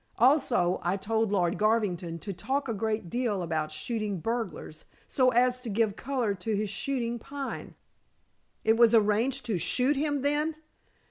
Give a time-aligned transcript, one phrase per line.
[0.17, 5.59] Also I told Lord Garvington to talk a great deal about shooting burglars, so as
[5.59, 7.75] to give color to his shooting Pine."
[8.63, 10.55] "It was arranged to shoot him, then?"